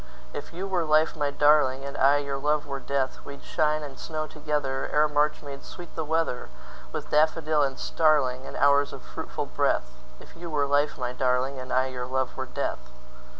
If 0.33 0.51
you 0.51 0.65
were 0.65 0.83
life, 0.83 1.15
my 1.15 1.29
darling, 1.29 1.85
And 1.85 1.95
I 1.95 2.17
your 2.17 2.39
love 2.39 2.65
were 2.65 2.79
death, 2.79 3.19
We'd 3.23 3.43
shine 3.43 3.83
and 3.83 3.99
snow 3.99 4.25
togetherEre 4.25 5.07
March 5.07 5.43
made 5.43 5.63
sweet 5.63 5.95
the 5.95 6.03
weatherWith 6.03 7.11
daffodil 7.11 7.61
and 7.61 7.77
starlingAnd 7.77 8.57
hours 8.59 8.93
of 8.93 9.03
fruitful 9.03 9.45
breath; 9.45 9.93
If 10.19 10.35
you 10.35 10.49
were 10.49 10.65
life, 10.65 10.97
my 10.97 11.13
darling, 11.13 11.59
And 11.59 11.71
I 11.71 11.85
your 11.85 12.07
love 12.07 12.35
were 12.35 12.47
death. 12.47 12.79